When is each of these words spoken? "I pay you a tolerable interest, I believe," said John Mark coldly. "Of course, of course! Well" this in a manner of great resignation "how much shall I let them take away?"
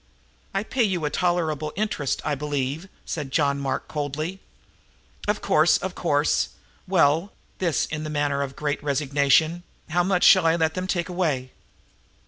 "I 0.51 0.63
pay 0.63 0.81
you 0.81 1.05
a 1.05 1.11
tolerable 1.11 1.71
interest, 1.75 2.23
I 2.25 2.33
believe," 2.33 2.87
said 3.05 3.29
John 3.29 3.59
Mark 3.59 3.87
coldly. 3.87 4.39
"Of 5.27 5.41
course, 5.43 5.77
of 5.77 5.93
course! 5.93 6.49
Well" 6.87 7.33
this 7.59 7.85
in 7.85 8.03
a 8.03 8.09
manner 8.09 8.41
of 8.41 8.55
great 8.55 8.83
resignation 8.83 9.61
"how 9.91 10.01
much 10.03 10.23
shall 10.23 10.47
I 10.47 10.55
let 10.55 10.73
them 10.73 10.87
take 10.87 11.07
away?" 11.07 11.51